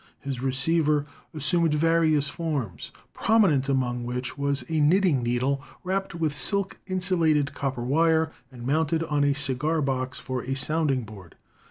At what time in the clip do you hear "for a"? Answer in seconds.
10.17-10.55